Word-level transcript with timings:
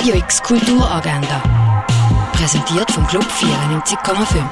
Radio 0.00 0.14
X 0.14 0.42
Kulturagenda. 0.42 1.42
Präsentiert 2.32 2.90
vom 2.90 3.06
Club 3.06 3.22
94,5. 3.22 4.42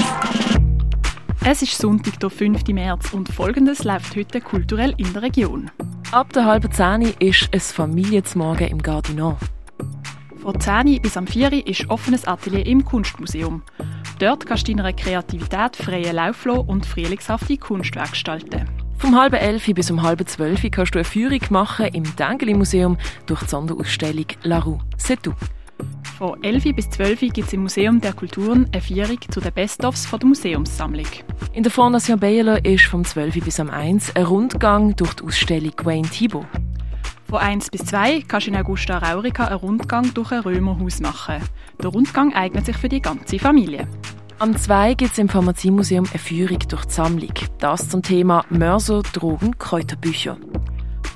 Es 1.42 1.62
ist 1.62 1.78
Sonntag, 1.78 2.20
der 2.20 2.28
5. 2.28 2.66
März 2.66 3.14
und 3.14 3.30
folgendes 3.30 3.82
läuft 3.82 4.14
heute 4.14 4.42
kulturell 4.42 4.92
in 4.98 5.10
der 5.14 5.22
Region. 5.22 5.70
Ab 6.12 6.34
der 6.34 6.44
halben 6.44 6.70
Zehn 6.70 7.14
ist 7.18 7.48
es 7.50 7.72
Familienzmorgen 7.72 8.68
im 8.68 8.82
Gardinat. 8.82 9.38
Von 10.36 10.60
10 10.60 11.00
bis 11.00 11.16
am 11.16 11.26
4 11.26 11.66
ist 11.66 11.88
offenes 11.88 12.26
Atelier 12.26 12.66
im 12.66 12.84
Kunstmuseum. 12.84 13.62
Dort 14.18 14.44
kannst 14.44 14.68
du 14.68 14.74
deiner 14.74 14.92
Kreativität 14.92 15.76
freien 15.76 16.14
Lauf 16.14 16.44
lassen 16.44 16.68
und 16.68 16.84
frühlingshafte 16.84 17.56
Kunstwerke 17.56 18.10
gestalten. 18.10 18.68
Vom 18.98 19.16
halben 19.16 19.36
elf 19.36 19.64
bis 19.74 19.90
um 19.90 20.02
halb 20.02 20.28
zwölf 20.28 20.60
kannst 20.72 20.94
du 20.94 20.98
eine 20.98 21.04
Führung 21.04 21.40
machen 21.50 21.86
im 21.86 22.04
Dengeli 22.16 22.52
Museum 22.52 22.98
durch 23.26 23.40
die 23.40 23.48
Sonderausstellung 23.48 24.26
La 24.42 24.58
Rue, 24.58 24.80
c'est 24.98 25.22
tout. 25.22 25.36
Von 26.18 26.42
11 26.42 26.74
bis 26.74 26.90
12 26.90 27.20
gibt 27.32 27.46
es 27.46 27.52
im 27.52 27.62
Museum 27.62 28.00
der 28.00 28.12
Kulturen 28.12 28.68
eine 28.72 28.82
Führung 28.82 29.18
zu 29.30 29.40
den 29.40 29.52
Best-ofs 29.52 30.10
der 30.10 30.26
Museumssammlung. 30.26 31.06
In 31.52 31.62
der 31.62 31.70
Fondation 31.70 32.18
Baylor 32.18 32.64
ist 32.64 32.86
vom 32.86 33.04
12 33.04 33.44
bis 33.44 33.60
am 33.60 33.70
1 33.70 34.16
ein 34.16 34.24
Rundgang 34.24 34.96
durch 34.96 35.14
die 35.14 35.22
Ausstellung 35.22 35.74
Wayne 35.84 36.08
Thibault. 36.08 36.46
Von 37.28 37.38
1 37.38 37.70
bis 37.70 37.84
2 37.84 38.22
kannst 38.26 38.48
du 38.48 38.50
in 38.50 38.56
Augusta 38.56 38.98
Raurica 38.98 39.44
einen 39.44 39.58
Rundgang 39.58 40.12
durch 40.12 40.32
ein 40.32 40.40
Römerhaus 40.40 40.98
machen. 40.98 41.36
Der 41.80 41.90
Rundgang 41.90 42.34
eignet 42.34 42.66
sich 42.66 42.76
für 42.76 42.88
die 42.88 43.00
ganze 43.00 43.38
Familie. 43.38 43.86
Am 44.40 44.56
2 44.56 44.94
gibt 44.94 45.10
es 45.10 45.18
im 45.18 45.28
Pharmaziemuseum 45.28 46.06
eine 46.08 46.18
Führung 46.20 46.60
durch 46.68 46.84
die 46.84 46.92
Sammlung. 46.92 47.32
Das 47.58 47.88
zum 47.88 48.02
Thema 48.02 48.44
Mörser, 48.50 49.02
Drogen, 49.12 49.58
Kräuterbücher. 49.58 50.36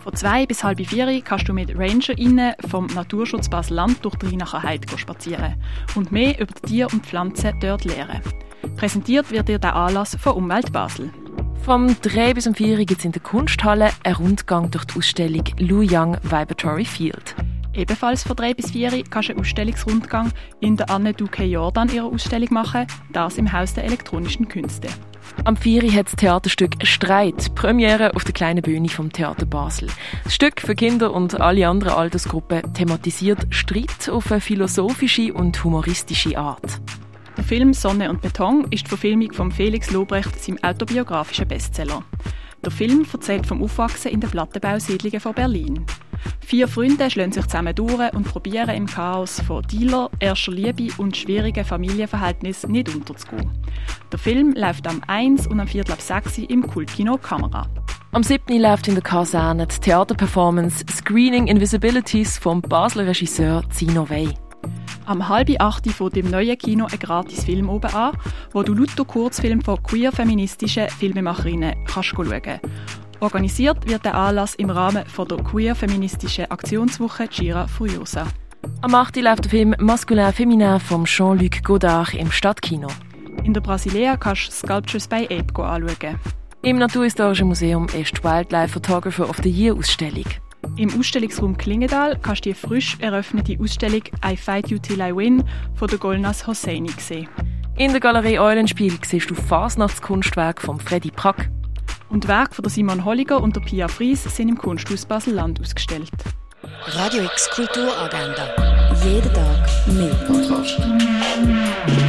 Von 0.02 0.12
2 0.12 0.46
bis 0.46 0.64
halb 0.64 0.84
4 0.84 1.22
kannst 1.22 1.48
du 1.48 1.52
mit 1.52 1.78
RangerInnen 1.78 2.54
vom 2.68 2.86
Naturschutz 2.86 3.48
Basel-Land 3.48 4.04
durch 4.04 4.16
die 4.16 4.26
Rheinacher 4.26 4.64
Heide 4.64 4.98
spazieren 4.98 5.54
und 5.95 6.10
mehr 6.10 6.40
über 6.40 6.52
die 6.52 6.68
Tiere 6.68 6.88
und 6.92 7.06
Pflanzen 7.06 7.54
dort 7.60 7.84
lernen. 7.84 8.23
Präsentiert 8.74 9.30
wird 9.30 9.48
dir 9.48 9.60
der 9.60 9.76
Anlass 9.76 10.16
von 10.16 10.32
Umwelt 10.32 10.73
Basel. 10.73 11.12
Vom 11.64 11.95
3 12.02 12.34
bis 12.34 12.48
um 12.48 12.57
4 12.57 12.84
gibt 12.84 12.98
es 12.98 13.04
in 13.04 13.12
der 13.12 13.23
Kunsthalle 13.23 13.90
einen 14.02 14.16
Rundgang 14.16 14.68
durch 14.73 14.84
die 14.86 14.98
Ausstellung 14.98 15.45
Lou 15.59 15.82
Young 15.88 16.16
Vibratory 16.24 16.84
Field. 16.84 17.36
Ebenfalls 17.74 18.23
von 18.23 18.37
3 18.37 18.54
bis 18.54 18.70
4 18.73 19.04
kannst 19.09 19.28
du 19.28 19.32
einen 19.32 19.40
Ausstellungsrundgang 19.40 20.30
in 20.60 20.76
der 20.76 20.90
Anne 20.90 21.15
Duque 21.15 21.45
Jordan 21.45 21.88
ihrer 21.88 22.06
Ausstellung 22.06 22.48
machen, 22.52 22.87
das 23.12 23.38
im 23.38 23.51
Haus 23.52 23.73
der 23.73 23.84
elektronischen 23.84 24.48
Künste. 24.48 24.88
Am 25.45 25.56
4 25.56 25.90
hat 25.92 26.06
das 26.06 26.16
Theaterstück 26.16 26.74
Streit 26.82 27.54
Premiere 27.54 28.14
auf 28.14 28.24
der 28.24 28.34
kleinen 28.34 28.60
Bühne 28.60 28.88
vom 28.88 29.10
Theater 29.10 29.46
Basel. 29.46 29.88
Das 30.24 30.34
Stück 30.34 30.60
für 30.60 30.74
Kinder 30.74 31.14
und 31.14 31.40
alle 31.40 31.66
anderen 31.66 31.95
Altersgruppen 31.95 32.74
thematisiert 32.74 33.46
Streit 33.51 34.10
auf 34.10 34.30
eine 34.30 34.40
philosophische 34.42 35.32
und 35.32 35.64
humoristische 35.64 36.36
Art. 36.36 36.80
Der 37.38 37.45
Film 37.45 37.73
Sonne 37.73 38.10
und 38.10 38.20
Beton 38.20 38.66
ist 38.70 38.84
die 38.84 38.88
Verfilmung 38.90 39.32
von 39.32 39.51
Felix 39.51 39.90
Lobrecht, 39.90 40.38
seinem 40.42 40.62
autobiografischen 40.62 41.48
Bestseller. 41.48 42.04
Der 42.62 42.70
Film 42.70 43.07
erzählt 43.10 43.46
vom 43.46 43.62
Aufwachsen 43.62 44.12
in 44.12 44.20
den 44.20 44.30
Plattenbausiedlungen 44.30 45.20
von 45.20 45.34
Berlin. 45.34 45.86
Vier 46.40 46.68
Freunde 46.68 47.10
schlagen 47.10 47.32
sich 47.32 47.46
zusammen 47.46 47.74
durch 47.74 48.12
und 48.15 48.24
probieren 48.24 48.70
im 48.70 48.87
Chaos 48.87 49.40
von 49.40 49.62
Dealer, 49.62 50.10
erster 50.18 50.52
Liebe 50.52 50.88
und 50.98 51.16
schwierigen 51.16 51.64
Familienverhältnissen 51.64 52.70
nicht 52.73 52.95
unterzugehen. 52.95 53.51
Der 54.10 54.18
Film 54.18 54.54
läuft 54.54 54.87
am 54.87 55.01
1 55.06 55.46
und 55.46 55.60
am 55.60 55.66
Viertel 55.66 55.92
ab 55.92 56.01
6 56.01 56.38
im 56.38 56.66
Kultkino 56.66 57.16
Kamera. 57.16 57.66
Am 58.12 58.23
7. 58.23 58.60
läuft 58.60 58.88
in 58.88 58.95
der 58.95 59.02
Kaserne 59.02 59.66
die 59.66 59.79
Theaterperformance 59.79 60.84
Screening 60.92 61.46
Invisibilities 61.46 62.36
vom 62.36 62.60
Basler 62.60 63.07
Regisseur 63.07 63.62
Zino 63.70 64.09
Wey. 64.10 64.28
Am 65.06 65.28
halben 65.28 65.60
acht 65.60 65.91
fängt 65.91 66.16
im 66.16 66.31
neuen 66.31 66.56
Kino 66.59 66.86
ein 66.92 66.98
gratis 66.98 67.44
Film 67.44 67.69
oben 67.69 67.92
an, 67.94 68.12
wo 68.53 68.62
du 68.62 68.75
lauter 68.75 69.04
Kurzfilme 69.04 69.62
von 69.62 69.82
queer-feministischen 69.82 70.88
Filmemacherinnen 70.91 71.74
kannst 71.86 72.10
schauen 72.10 72.60
Organisiert 73.22 73.88
wird 73.88 74.05
der 74.05 74.16
Anlass 74.16 74.56
im 74.56 74.69
Rahmen 74.69 75.06
von 75.06 75.28
der 75.28 75.38
queer-feministischen 75.38 76.50
Aktionswoche 76.50 77.28
Gira 77.28 77.69
Furiosa. 77.69 78.27
Am 78.81 78.97
8. 78.97 79.15
läuft 79.19 79.44
der 79.44 79.50
Film 79.50 79.77
Masculin 79.78 80.33
Feminin 80.33 80.81
von 80.81 81.05
Jean-Luc 81.05 81.62
Godard 81.62 82.15
im 82.15 82.33
Stadtkino. 82.33 82.88
In 83.44 83.55
der 83.55 83.60
Brasilea 83.60 84.16
kannst 84.16 84.49
du 84.49 84.53
Sculptures 84.53 85.06
by 85.06 85.28
Ape 85.31 85.65
anschauen. 85.65 86.19
Im 86.62 86.78
Naturhistorischen 86.78 87.47
Museum 87.47 87.87
ist 87.97 88.19
die 88.19 88.25
Wildlife 88.25 88.72
Photographer 88.72 89.31
of 89.31 89.37
the 89.41 89.50
Year 89.50 89.77
Ausstellung. 89.77 90.27
Im 90.75 90.91
Ausstellungsraum 90.99 91.56
Klingendal 91.56 92.19
kannst 92.21 92.44
du 92.44 92.50
die 92.50 92.54
frisch 92.54 92.97
eröffnete 92.99 93.56
Ausstellung 93.60 94.03
I 94.28 94.37
Fight 94.37 94.69
You 94.69 94.78
Till 94.78 95.00
I 95.00 95.15
Win 95.15 95.44
von 95.77 95.87
der 95.87 95.99
Golnas 95.99 96.49
Hosseini 96.49 96.91
sehen. 96.99 97.28
In 97.77 97.93
der 97.93 98.00
Galerie 98.00 98.41
Eulenspiel 98.41 98.99
siehst 99.06 99.31
du 99.31 99.37
Fasnachtskunstwerk 99.37 100.60
von 100.60 100.81
Freddy 100.81 101.12
Prack. 101.12 101.51
Und 102.12 102.28
Werke 102.28 102.56
von 102.56 102.68
Simon 102.68 103.06
Holliger 103.06 103.42
und 103.42 103.56
der 103.56 103.62
Pia 103.62 103.88
Fries 103.88 104.22
sind 104.24 104.50
im 104.50 104.58
Kunsthaus 104.58 105.06
Basel-Land 105.06 105.58
ausgestellt. 105.62 106.10
Radio 106.84 107.22
X 107.22 107.48
Kulturagenda. 107.48 108.48
Jeden 109.02 109.32
Tag 109.32 109.86
mehr. 109.86 110.14
Kontrast. 110.26 112.01